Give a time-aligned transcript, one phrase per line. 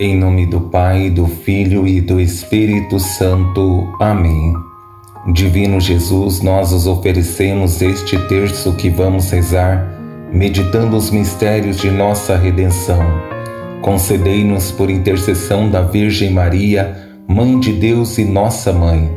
[0.00, 3.92] Em nome do Pai, do Filho e do Espírito Santo.
[3.98, 4.54] Amém.
[5.32, 9.98] Divino Jesus, nós os oferecemos este terço que vamos rezar,
[10.32, 13.02] meditando os mistérios de nossa redenção.
[13.82, 16.96] Concedei-nos, por intercessão da Virgem Maria,
[17.26, 19.10] Mãe de Deus e nossa Mãe,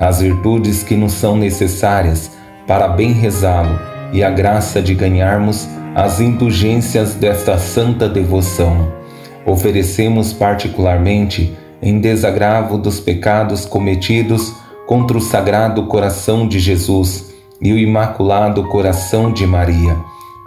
[0.00, 2.30] as virtudes que nos são necessárias
[2.66, 3.78] para bem rezá-lo
[4.14, 9.01] e a graça de ganharmos as indulgências desta santa devoção
[9.46, 14.54] oferecemos particularmente em desagravo dos pecados cometidos
[14.86, 19.96] contra o Sagrado Coração de Jesus e o Imaculado Coração de Maria,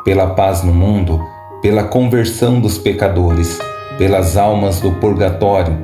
[0.03, 1.21] pela paz no mundo,
[1.61, 3.59] pela conversão dos pecadores,
[3.97, 5.77] pelas almas do purgatório,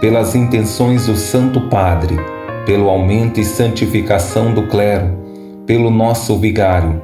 [0.00, 2.16] pelas intenções do Santo Padre,
[2.66, 5.16] pelo aumento e santificação do clero,
[5.66, 7.00] pelo nosso vigário,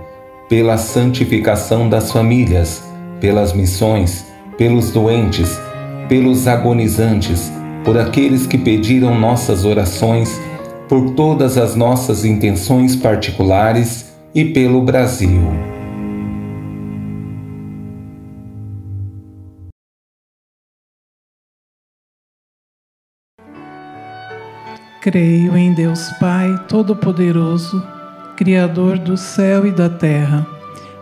[0.48, 2.82] pela santificação das famílias,
[3.20, 5.60] pelas missões, pelos doentes,
[6.08, 7.50] pelos agonizantes,
[7.84, 10.40] por aqueles que pediram nossas orações,
[10.88, 15.42] por todas as nossas intenções particulares e pelo Brasil.
[25.00, 27.82] Creio em Deus Pai Todo-Poderoso,
[28.36, 30.53] Criador do céu e da terra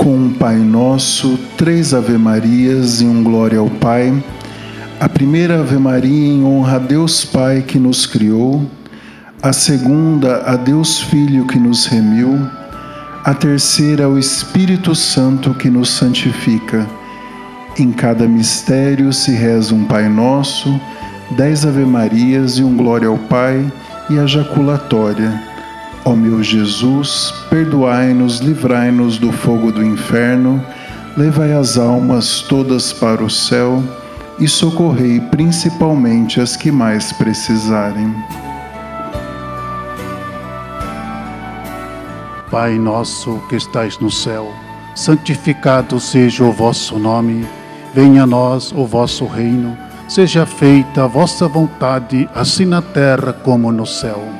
[0.00, 4.10] Com um Pai Nosso, três Ave-Marias e um Glória ao Pai.
[4.98, 8.64] A primeira Ave Maria em honra a Deus Pai que nos criou,
[9.42, 12.48] a segunda a Deus Filho que nos remiu,
[13.22, 16.88] a terceira ao Espírito Santo que nos santifica.
[17.78, 20.80] Em cada mistério se reza um Pai Nosso,
[21.32, 23.70] dez Ave-Marias e um Glória ao Pai
[24.08, 25.49] e a jaculatória.
[26.10, 30.60] Ó meu Jesus, perdoai-nos, livrai-nos do fogo do inferno,
[31.16, 33.80] levai as almas todas para o céu
[34.36, 38.12] e socorrei principalmente as que mais precisarem.
[42.50, 44.52] Pai nosso que estais no céu,
[44.96, 47.46] santificado seja o vosso nome,
[47.94, 49.78] venha a nós o vosso reino,
[50.08, 54.39] seja feita a vossa vontade, assim na terra como no céu.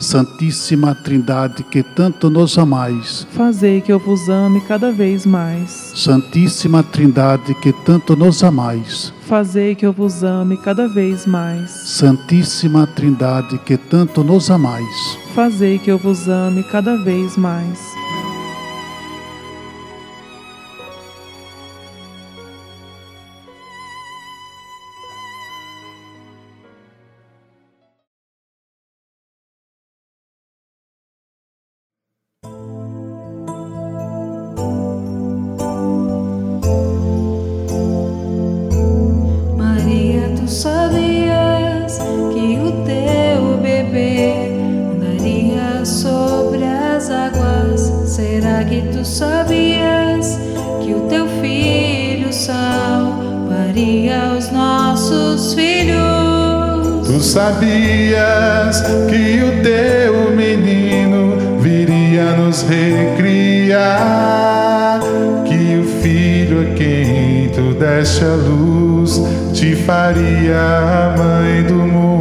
[0.00, 5.92] Santíssima Trindade, que tanto nos amais, fazei que eu vos ame cada vez mais.
[5.94, 11.70] Santíssima Trindade, que tanto nos amais, fazei que eu vos ame cada vez mais.
[11.70, 17.78] Santíssima Trindade, que tanto nos amais, fazei que eu vos ame cada vez mais.
[57.20, 63.78] Sabias que o teu menino viria nos recriar,
[65.44, 69.20] que o filho a quem tu deste a luz
[69.52, 72.19] te faria a mãe do mundo.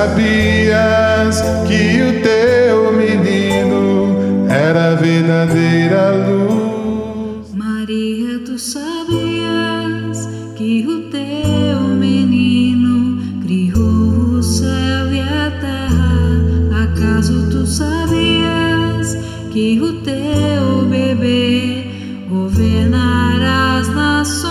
[0.00, 4.16] Sabias que o teu menino
[4.48, 7.52] era a verdadeira luz.
[7.54, 10.26] Maria, tu sabias
[10.56, 16.84] que o teu menino criou o céu e a terra?
[16.84, 19.18] Acaso tu sabias
[19.52, 21.84] que o teu bebê
[22.30, 24.50] governará as nações?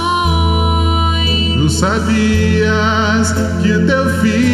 [1.56, 3.31] Tu sabias
[3.63, 4.49] que o teu filho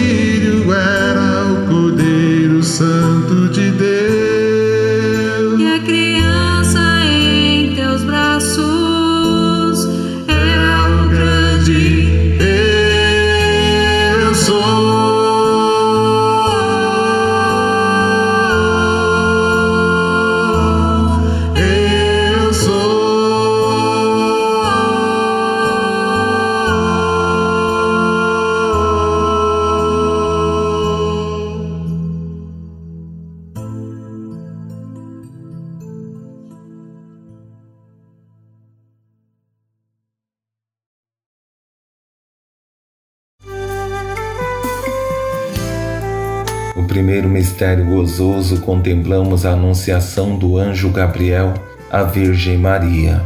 [46.75, 51.54] O primeiro mistério gozoso contemplamos a anunciação do anjo Gabriel
[51.89, 53.24] à Virgem Maria.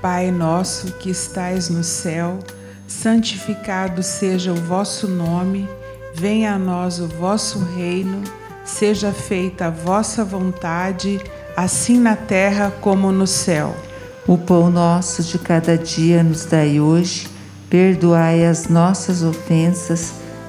[0.00, 2.38] Pai nosso que estais no céu,
[2.86, 5.68] santificado seja o vosso nome,
[6.14, 8.22] venha a nós o vosso reino,
[8.64, 11.20] seja feita a vossa vontade,
[11.54, 13.76] assim na terra como no céu.
[14.26, 17.28] O pão nosso de cada dia nos dai hoje,
[17.68, 20.14] perdoai as nossas ofensas,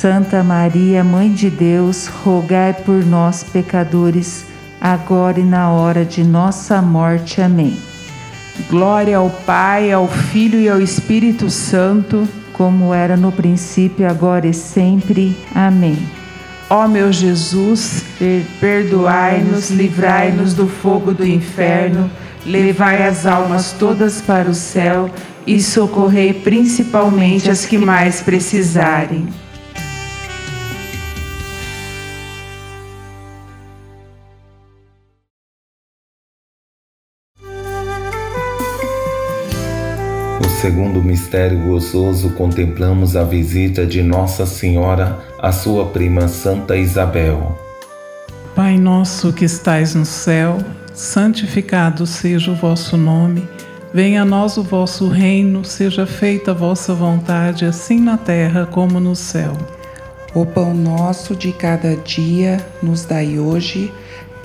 [0.00, 4.44] Santa Maria, Mãe de Deus, rogai por nós, pecadores,
[4.78, 7.40] agora e na hora de nossa morte.
[7.40, 7.78] Amém.
[8.68, 14.52] Glória ao Pai, ao Filho e ao Espírito Santo, como era no princípio, agora e
[14.52, 15.34] sempre.
[15.54, 15.98] Amém.
[16.68, 18.04] Ó meu Jesus,
[18.60, 22.10] perdoai-nos, livrai-nos do fogo do inferno,
[22.44, 25.08] levai as almas todas para o céu
[25.46, 29.26] e socorrei principalmente as que mais precisarem.
[40.56, 47.58] Segundo mistério gozoso, contemplamos a visita de Nossa Senhora à sua prima Santa Isabel.
[48.54, 50.56] Pai nosso que estais no céu,
[50.94, 53.46] santificado seja o vosso nome.
[53.92, 58.98] Venha a nós o vosso reino, seja feita a vossa vontade, assim na terra como
[58.98, 59.52] no céu.
[60.34, 63.92] O pão nosso de cada dia nos dai hoje,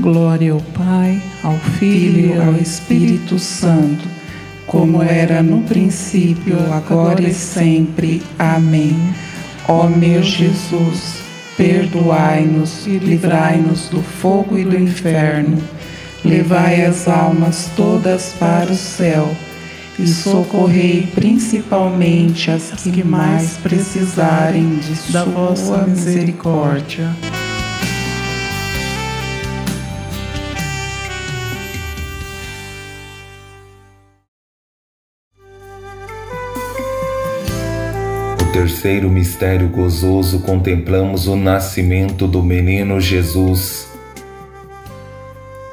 [0.00, 4.08] Glória ao Pai, ao Filho e ao Espírito Santo,
[4.66, 8.22] como era no princípio, agora e sempre.
[8.38, 8.96] Amém.
[9.68, 11.18] Ó meu Jesus,
[11.56, 15.58] perdoai-nos e livrai-nos do fogo e do inferno.
[16.24, 19.28] Levai as almas todas para o céu
[19.98, 27.10] e socorrei principalmente as que mais precisarem de da sua vossa misericórdia.
[38.52, 43.88] Terceiro mistério gozoso, contemplamos o nascimento do menino Jesus.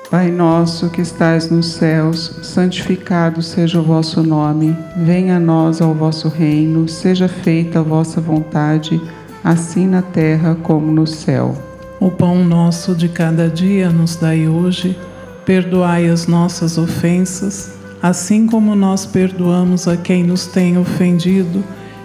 [0.09, 4.75] Pai nosso que estais nos céus, santificado seja o vosso nome.
[4.95, 8.99] Venha a nós ao vosso reino, seja feita a vossa vontade,
[9.43, 11.55] assim na terra como no céu.
[11.99, 14.97] O pão nosso de cada dia nos dai hoje.
[15.45, 21.61] Perdoai as nossas ofensas, assim como nós perdoamos a quem nos tem ofendido.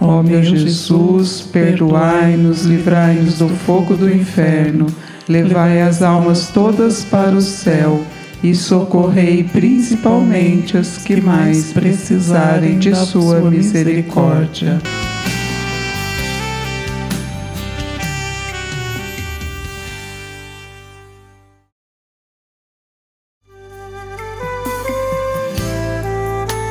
[0.00, 4.86] Ó meu Jesus, perdoai-nos, livrai-nos do fogo do inferno,
[5.28, 8.04] levai as almas todas para o céu
[8.42, 14.78] e socorrei principalmente as que mais precisarem de sua misericórdia.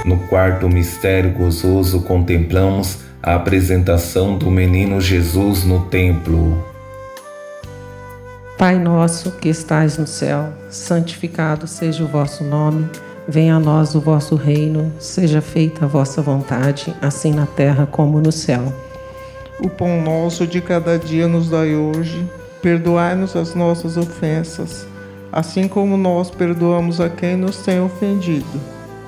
[0.05, 6.63] No No quarto mistério gozoso, contemplamos a apresentação do menino Jesus no templo.
[8.55, 12.87] Pai nosso que estais no céu, santificado seja o vosso nome.
[13.27, 18.21] Venha a nós o vosso reino, seja feita a vossa vontade, assim na terra como
[18.21, 18.71] no céu.
[19.59, 22.23] O pão nosso de cada dia nos dai hoje.
[22.61, 24.87] Perdoai-nos as nossas ofensas,
[25.31, 28.74] assim como nós perdoamos a quem nos tem ofendido.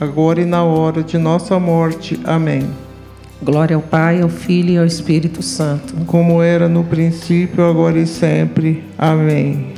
[0.00, 2.18] agora e na hora de nossa morte.
[2.24, 2.66] Amém.
[3.42, 5.94] Glória ao Pai, ao Filho e ao Espírito Santo.
[6.06, 8.84] Como era no princípio, agora e sempre.
[8.98, 9.74] Amém.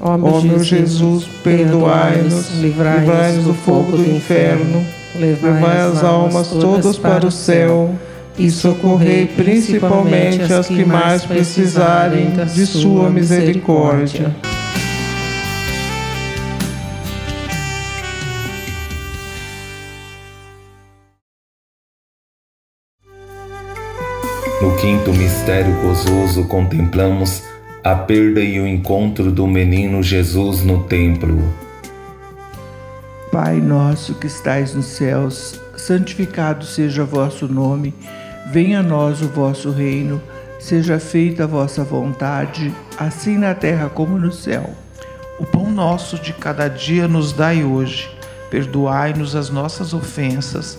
[0.00, 4.84] Ó Ó meu Jesus, perdoai-nos, livrai-nos do fogo do inferno,
[5.16, 7.94] levai as almas todas para o céu
[8.38, 14.32] e socorrei principalmente as que mais precisarem de sua misericórdia.
[24.60, 27.44] No quinto mistério gozoso, contemplamos
[27.84, 31.54] a perda e o encontro do menino Jesus no templo.
[33.30, 37.94] Pai nosso que estais nos céus, santificado seja vosso nome,
[38.50, 40.20] venha a nós o vosso reino,
[40.58, 44.74] seja feita a vossa vontade, assim na terra como no céu.
[45.38, 48.10] O pão nosso de cada dia nos dai hoje.
[48.50, 50.78] Perdoai-nos as nossas ofensas,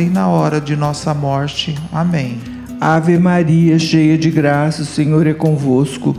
[0.00, 1.74] e na hora de nossa morte.
[1.90, 2.38] Amém.
[2.80, 6.14] Ave Maria, cheia de graça, o Senhor é convosco.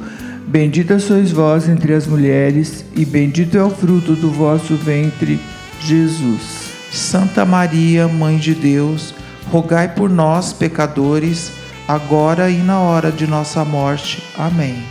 [0.47, 5.39] Bendita sois vós entre as mulheres, e bendito é o fruto do vosso ventre,
[5.79, 6.71] Jesus.
[6.91, 9.13] Santa Maria, Mãe de Deus,
[9.51, 11.51] rogai por nós, pecadores,
[11.87, 14.23] agora e na hora de nossa morte.
[14.35, 14.83] Amém.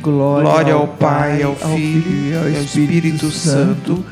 [0.00, 4.04] Glória, Glória ao Pai, ao Filho e ao Espírito Santo,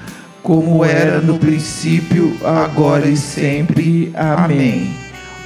[0.45, 4.13] como era no princípio, agora e sempre.
[4.15, 4.95] Amém.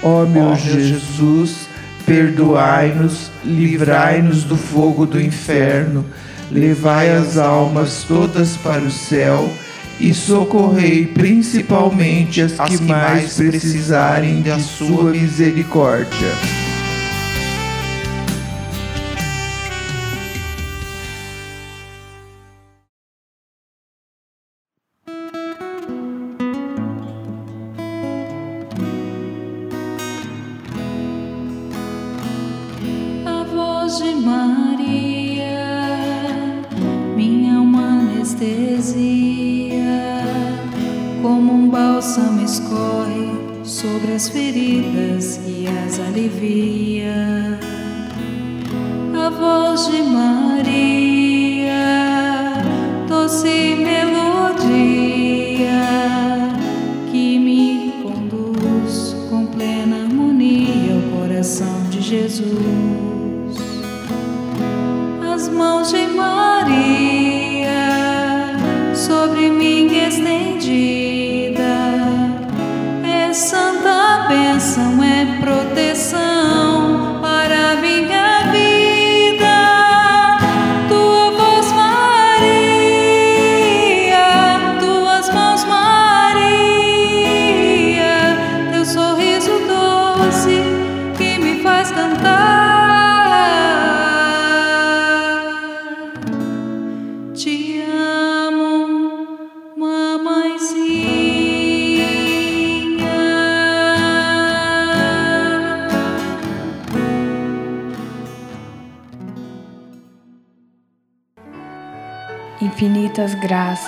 [0.03, 1.69] Ó meu Jesus,
[2.05, 6.05] perdoai-nos, livrai-nos do fogo do inferno,
[6.51, 9.49] levai as almas todas para o céu
[10.01, 16.58] e socorrei principalmente as que mais precisarem da sua misericórdia.
[65.49, 66.18] Mãos de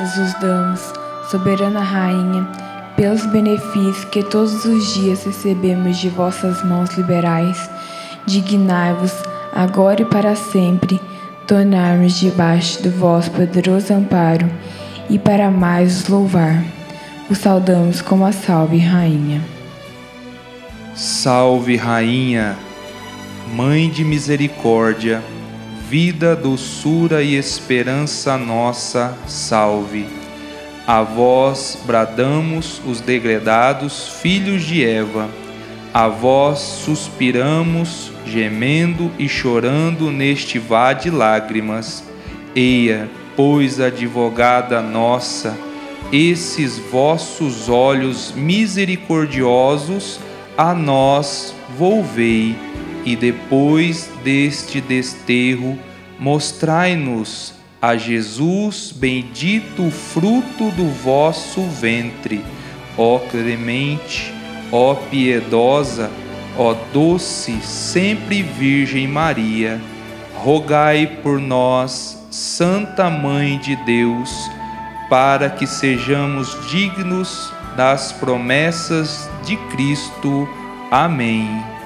[0.01, 0.93] graças os damos,
[1.31, 2.49] soberana Rainha,
[2.97, 7.71] pelos benefícios que todos os dias recebemos de vossas mãos liberais.
[8.25, 9.13] Dignai-vos,
[9.53, 10.99] agora e para sempre,
[11.47, 14.49] tornar-nos debaixo do vosso poderoso amparo
[15.11, 16.65] e para mais os louvar.
[17.29, 19.43] Os saudamos como a salve, Rainha.
[20.95, 22.57] Salve, Rainha,
[23.55, 25.23] Mãe de misericórdia,
[25.91, 30.07] vida, doçura e esperança nossa, salve.
[30.87, 35.29] A vós bradamos os degredados filhos de Eva,
[35.93, 42.05] a vós suspiramos, gemendo e chorando neste vade de lágrimas.
[42.55, 45.59] Eia, pois, advogada nossa,
[46.13, 50.21] esses vossos olhos misericordiosos
[50.57, 52.55] a nós volvei,
[53.05, 55.79] e depois deste desterro,
[56.19, 62.45] mostrai-nos a Jesus, bendito fruto do vosso ventre.
[62.97, 64.33] Ó clemente,
[64.71, 66.11] ó piedosa,
[66.59, 69.81] ó doce, sempre Virgem Maria,
[70.35, 74.31] rogai por nós, Santa Mãe de Deus,
[75.09, 80.47] para que sejamos dignos das promessas de Cristo.
[80.91, 81.80] Amém.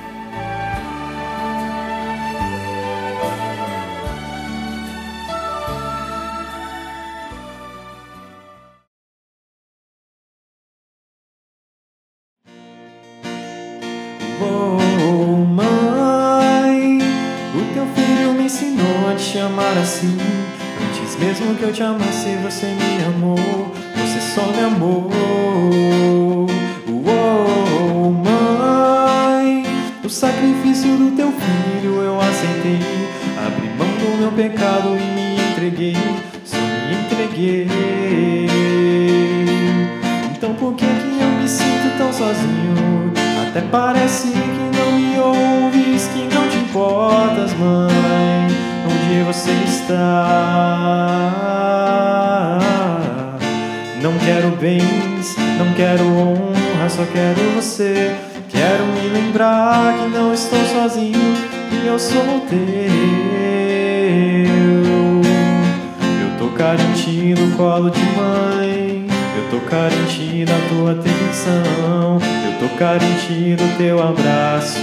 [66.74, 69.06] Carente no colo de mãe.
[69.36, 72.18] Eu tô carente da tua atenção.
[72.46, 74.80] Eu tô carente do teu abraço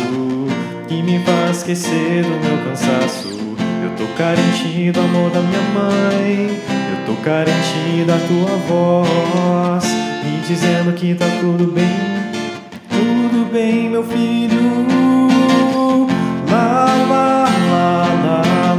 [0.88, 3.27] que me faz esquecer do meu cansaço.
[3.84, 6.62] Eu tô carente do amor da minha mãe.
[6.69, 9.86] Eu tô carente da tua voz
[10.23, 11.89] me dizendo que tá tudo bem.
[12.89, 14.62] Tudo bem, meu filho.
[16.49, 18.70] Lá, lá, lá, lá,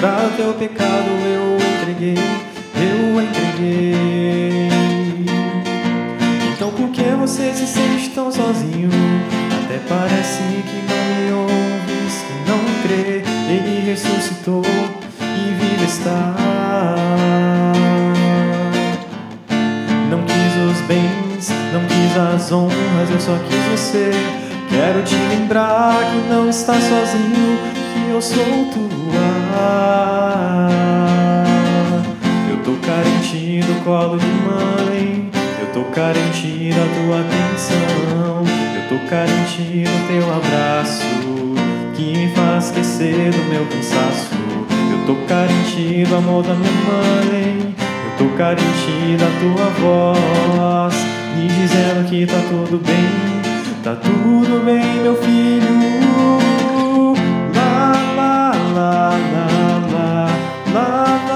[0.00, 2.16] do teu pecado eu entreguei,
[2.74, 4.70] eu entreguei.
[6.54, 8.88] Então por que você se sente tão sozinho?
[9.62, 13.22] Até parece que não me ouves, que não crê.
[13.52, 14.62] Ele ressuscitou
[15.20, 16.34] e vive está.
[20.08, 24.10] Não quis os bens, não quis as honras, eu só quis você.
[24.70, 27.58] Quero te lembrar que não está sozinho,
[28.10, 28.90] eu sou tua.
[32.50, 38.44] Eu tô carente do colo de mãe, eu tô carente da tua atenção,
[38.74, 41.04] eu tô carente do teu abraço
[41.94, 44.34] que me faz esquecer do meu cansaço.
[44.92, 50.94] Eu tô carente do amor da minha mãe, eu tô carente da tua voz
[51.36, 56.49] me dizendo que tá tudo bem, tá tudo bem, meu filho.
[58.90, 59.46] la
[59.92, 60.28] la
[60.74, 60.84] la
[61.26, 61.29] la.